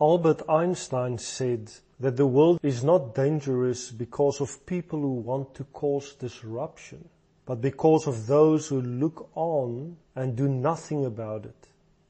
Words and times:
Albert 0.00 0.42
Einstein 0.48 1.18
said 1.18 1.70
that 2.00 2.16
the 2.16 2.26
world 2.26 2.58
is 2.62 2.82
not 2.82 3.14
dangerous 3.14 3.92
because 3.92 4.40
of 4.40 4.66
people 4.66 5.00
who 5.00 5.14
want 5.14 5.54
to 5.54 5.64
cause 5.64 6.14
disruption, 6.14 7.08
but 7.46 7.60
because 7.60 8.08
of 8.08 8.26
those 8.26 8.66
who 8.68 8.80
look 8.80 9.30
on 9.36 9.96
and 10.16 10.36
do 10.36 10.48
nothing 10.48 11.04
about 11.04 11.44
it. 11.44 11.68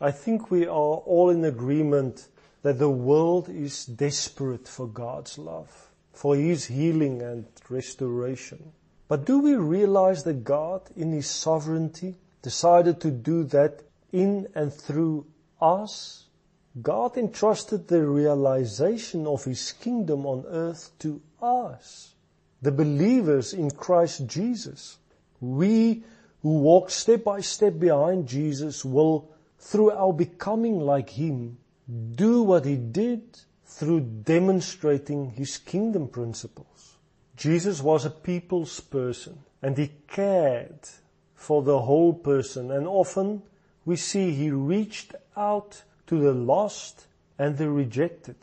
I 0.00 0.10
think 0.10 0.50
we 0.50 0.66
are 0.66 0.70
all 0.70 1.30
in 1.30 1.44
agreement 1.44 2.28
that 2.62 2.78
the 2.78 2.90
world 2.90 3.48
is 3.48 3.84
desperate 3.86 4.66
for 4.66 4.86
God's 4.86 5.38
love, 5.38 5.90
for 6.12 6.34
His 6.34 6.66
healing 6.66 7.20
and 7.22 7.46
restoration. 7.68 8.72
But 9.08 9.24
do 9.24 9.38
we 9.38 9.54
realize 9.54 10.24
that 10.24 10.44
God, 10.44 10.82
in 10.96 11.12
His 11.12 11.28
sovereignty, 11.28 12.16
decided 12.42 13.00
to 13.02 13.10
do 13.10 13.44
that 13.44 13.82
in 14.12 14.48
and 14.54 14.72
through 14.72 15.26
us? 15.60 16.25
God 16.82 17.16
entrusted 17.16 17.88
the 17.88 18.06
realization 18.06 19.26
of 19.26 19.44
His 19.44 19.72
kingdom 19.72 20.26
on 20.26 20.44
earth 20.46 20.90
to 20.98 21.22
us, 21.40 22.14
the 22.60 22.72
believers 22.72 23.54
in 23.54 23.70
Christ 23.70 24.26
Jesus. 24.26 24.98
We 25.40 26.04
who 26.42 26.58
walk 26.58 26.90
step 26.90 27.24
by 27.24 27.40
step 27.40 27.78
behind 27.78 28.28
Jesus 28.28 28.84
will, 28.84 29.30
through 29.58 29.90
our 29.92 30.12
becoming 30.12 30.80
like 30.80 31.10
Him, 31.10 31.56
do 32.14 32.42
what 32.42 32.66
He 32.66 32.76
did 32.76 33.22
through 33.64 34.00
demonstrating 34.00 35.30
His 35.30 35.56
kingdom 35.56 36.08
principles. 36.08 36.96
Jesus 37.36 37.82
was 37.82 38.04
a 38.04 38.10
people's 38.10 38.80
person 38.80 39.38
and 39.62 39.78
He 39.78 39.92
cared 40.08 40.80
for 41.34 41.62
the 41.62 41.80
whole 41.80 42.12
person 42.12 42.70
and 42.70 42.86
often 42.86 43.42
we 43.84 43.96
see 43.96 44.32
He 44.32 44.50
reached 44.50 45.14
out 45.36 45.82
to 46.06 46.18
the 46.18 46.32
lost 46.32 47.06
and 47.38 47.56
the 47.56 47.70
rejected. 47.70 48.36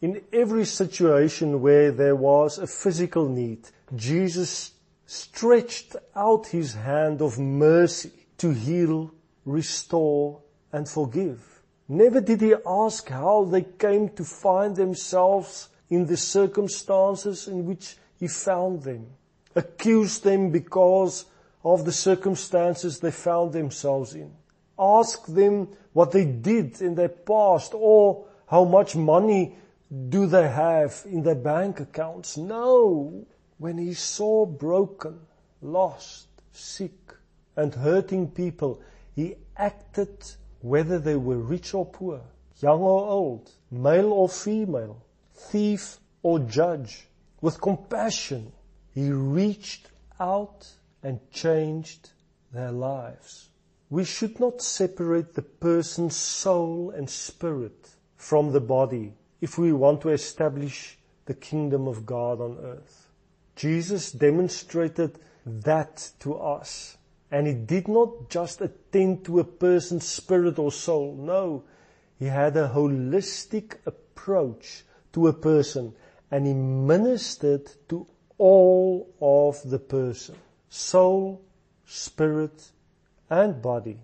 In 0.00 0.22
every 0.32 0.64
situation 0.64 1.62
where 1.62 1.90
there 1.90 2.16
was 2.16 2.58
a 2.58 2.66
physical 2.66 3.28
need, 3.28 3.68
Jesus 3.94 4.72
stretched 5.06 5.96
out 6.14 6.48
his 6.48 6.74
hand 6.74 7.22
of 7.22 7.38
mercy 7.38 8.12
to 8.38 8.50
heal, 8.50 9.12
restore, 9.44 10.40
and 10.72 10.88
forgive. 10.88 11.62
Never 11.88 12.20
did 12.20 12.40
he 12.40 12.54
ask 12.66 13.08
how 13.08 13.44
they 13.44 13.62
came 13.62 14.08
to 14.10 14.24
find 14.24 14.74
themselves 14.74 15.68
in 15.90 16.06
the 16.06 16.16
circumstances 16.16 17.46
in 17.46 17.66
which 17.66 17.96
he 18.18 18.26
found 18.26 18.82
them. 18.82 19.06
Accuse 19.54 20.18
them 20.18 20.50
because 20.50 21.26
of 21.62 21.84
the 21.84 21.92
circumstances 21.92 22.98
they 22.98 23.10
found 23.10 23.52
themselves 23.52 24.14
in. 24.14 24.32
Ask 24.78 25.26
them 25.26 25.68
what 25.92 26.10
they 26.10 26.24
did 26.24 26.80
in 26.82 26.94
their 26.94 27.08
past 27.08 27.72
or 27.74 28.26
how 28.46 28.64
much 28.64 28.96
money 28.96 29.56
do 30.08 30.26
they 30.26 30.48
have 30.48 31.02
in 31.06 31.22
their 31.22 31.34
bank 31.34 31.80
accounts. 31.80 32.36
No. 32.36 33.26
When 33.58 33.78
he 33.78 33.94
saw 33.94 34.46
broken, 34.46 35.20
lost, 35.62 36.26
sick, 36.52 37.14
and 37.56 37.74
hurting 37.74 38.32
people, 38.32 38.82
he 39.14 39.36
acted 39.56 40.24
whether 40.60 40.98
they 40.98 41.14
were 41.14 41.38
rich 41.38 41.72
or 41.74 41.86
poor, 41.86 42.20
young 42.60 42.80
or 42.80 43.08
old, 43.08 43.50
male 43.70 44.12
or 44.12 44.28
female, 44.28 45.04
thief 45.34 45.98
or 46.22 46.40
judge. 46.40 47.06
With 47.40 47.60
compassion, 47.60 48.52
he 48.92 49.10
reached 49.10 49.88
out 50.18 50.66
and 51.02 51.20
changed 51.30 52.10
their 52.52 52.72
lives. 52.72 53.50
We 53.94 54.02
should 54.02 54.40
not 54.40 54.60
separate 54.60 55.34
the 55.34 55.42
person's 55.42 56.16
soul 56.16 56.90
and 56.90 57.08
spirit 57.08 57.90
from 58.16 58.50
the 58.50 58.60
body 58.60 59.12
if 59.40 59.56
we 59.56 59.72
want 59.72 60.00
to 60.00 60.08
establish 60.08 60.98
the 61.26 61.34
kingdom 61.34 61.86
of 61.86 62.04
God 62.04 62.40
on 62.40 62.58
earth. 62.60 63.12
Jesus 63.54 64.10
demonstrated 64.10 65.20
that 65.46 66.10
to 66.18 66.34
us. 66.34 66.96
And 67.30 67.46
he 67.46 67.52
did 67.54 67.86
not 67.86 68.28
just 68.28 68.60
attend 68.60 69.26
to 69.26 69.38
a 69.38 69.44
person's 69.44 70.08
spirit 70.08 70.58
or 70.58 70.72
soul. 70.72 71.14
No, 71.14 71.62
he 72.18 72.24
had 72.24 72.56
a 72.56 72.72
holistic 72.74 73.76
approach 73.86 74.82
to 75.12 75.28
a 75.28 75.32
person 75.32 75.94
and 76.32 76.48
he 76.48 76.52
ministered 76.52 77.70
to 77.90 78.08
all 78.38 79.14
of 79.20 79.70
the 79.70 79.78
person. 79.78 80.34
Soul, 80.68 81.42
spirit, 81.86 82.72
and 83.34 83.60
body. 83.60 83.98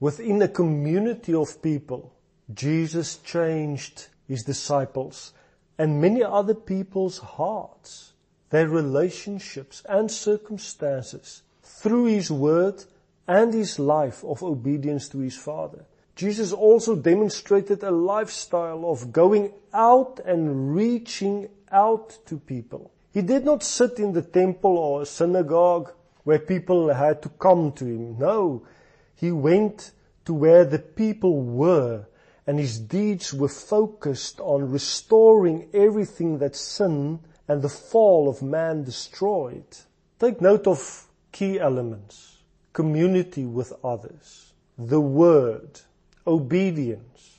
Within 0.00 0.40
a 0.40 0.48
community 0.48 1.34
of 1.34 1.60
people, 1.60 2.12
Jesus 2.52 3.18
changed 3.18 4.08
his 4.26 4.42
disciples 4.42 5.32
and 5.78 6.00
many 6.00 6.22
other 6.22 6.54
people's 6.54 7.18
hearts, 7.18 8.12
their 8.48 8.68
relationships 8.68 9.82
and 9.88 10.10
circumstances 10.10 11.42
through 11.62 12.06
his 12.06 12.30
word 12.30 12.84
and 13.28 13.52
his 13.52 13.78
life 13.78 14.24
of 14.24 14.42
obedience 14.42 15.08
to 15.10 15.18
his 15.18 15.36
Father. 15.36 15.84
Jesus 16.16 16.52
also 16.52 16.96
demonstrated 16.96 17.82
a 17.82 17.90
lifestyle 17.90 18.90
of 18.90 19.12
going 19.12 19.52
out 19.72 20.20
and 20.24 20.74
reaching 20.74 21.48
out 21.70 22.18
to 22.26 22.38
people. 22.38 22.90
He 23.12 23.22
did 23.22 23.44
not 23.44 23.62
sit 23.62 23.98
in 23.98 24.12
the 24.12 24.22
temple 24.22 24.76
or 24.78 25.04
synagogue 25.04 25.92
where 26.24 26.38
people 26.38 26.92
had 26.92 27.22
to 27.22 27.28
come 27.28 27.72
to 27.72 27.84
him. 27.84 28.18
No, 28.18 28.66
he 29.14 29.30
went 29.30 29.92
to 30.24 30.34
where 30.34 30.64
the 30.64 30.78
people 30.78 31.42
were 31.42 32.06
and 32.46 32.58
his 32.58 32.80
deeds 32.80 33.32
were 33.32 33.48
focused 33.48 34.40
on 34.40 34.70
restoring 34.70 35.68
everything 35.72 36.38
that 36.38 36.56
sin 36.56 37.20
and 37.46 37.62
the 37.62 37.68
fall 37.68 38.28
of 38.28 38.42
man 38.42 38.82
destroyed. 38.82 39.76
Take 40.18 40.40
note 40.40 40.66
of 40.66 41.06
key 41.32 41.60
elements. 41.60 42.38
Community 42.72 43.44
with 43.44 43.72
others. 43.84 44.52
The 44.78 45.00
word. 45.00 45.80
Obedience. 46.26 47.38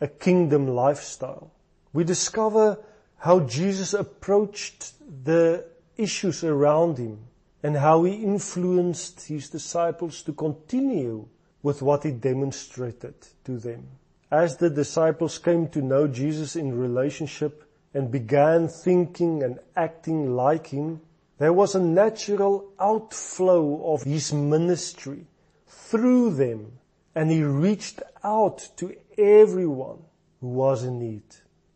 A 0.00 0.08
kingdom 0.08 0.68
lifestyle. 0.68 1.52
We 1.92 2.04
discover 2.04 2.78
how 3.18 3.40
Jesus 3.40 3.94
approached 3.94 4.92
the 5.24 5.64
issues 5.96 6.44
around 6.44 6.98
him 6.98 7.29
and 7.62 7.76
how 7.76 8.04
he 8.04 8.14
influenced 8.14 9.26
his 9.26 9.50
disciples 9.50 10.22
to 10.22 10.32
continue 10.32 11.26
with 11.62 11.82
what 11.82 12.04
he 12.04 12.10
demonstrated 12.10 13.14
to 13.44 13.58
them. 13.58 13.86
As 14.30 14.56
the 14.56 14.70
disciples 14.70 15.38
came 15.38 15.68
to 15.68 15.82
know 15.82 16.06
Jesus 16.06 16.56
in 16.56 16.78
relationship 16.78 17.64
and 17.92 18.10
began 18.10 18.68
thinking 18.68 19.42
and 19.42 19.58
acting 19.76 20.34
like 20.34 20.68
him, 20.68 21.00
there 21.38 21.52
was 21.52 21.74
a 21.74 21.80
natural 21.80 22.72
outflow 22.78 23.92
of 23.92 24.02
his 24.04 24.32
ministry 24.32 25.26
through 25.66 26.34
them 26.34 26.72
and 27.14 27.30
he 27.30 27.42
reached 27.42 28.02
out 28.22 28.68
to 28.76 28.94
everyone 29.18 29.98
who 30.40 30.48
was 30.48 30.84
in 30.84 30.98
need. 30.98 31.22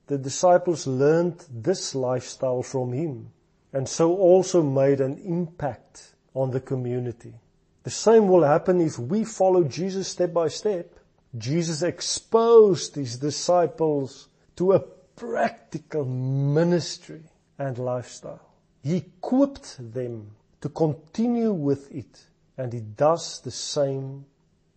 The 0.06 0.18
disciples 0.18 0.86
learned 0.86 1.44
this 1.50 1.94
lifestyle 1.94 2.62
from 2.62 2.92
him 2.92 3.30
and 3.74 3.88
so 3.88 4.14
also 4.14 4.62
made 4.62 5.00
an 5.00 5.18
impact 5.18 6.14
on 6.32 6.52
the 6.52 6.60
community. 6.60 7.34
The 7.82 7.90
same 7.90 8.28
will 8.28 8.44
happen 8.44 8.80
if 8.80 8.98
we 8.98 9.24
follow 9.24 9.64
Jesus 9.64 10.08
step 10.08 10.32
by 10.32 10.48
step. 10.48 10.98
Jesus 11.36 11.82
exposed 11.82 12.94
his 12.94 13.18
disciples 13.18 14.28
to 14.56 14.72
a 14.72 14.80
practical 14.80 16.04
ministry 16.04 17.24
and 17.58 17.76
lifestyle. 17.76 18.48
He 18.82 18.96
equipped 18.96 19.76
them 19.92 20.30
to 20.60 20.68
continue 20.68 21.52
with 21.52 21.92
it 21.92 22.26
and 22.56 22.72
he 22.72 22.80
does 22.80 23.40
the 23.40 23.50
same 23.50 24.24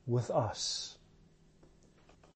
with 0.07 0.31
us. 0.31 0.96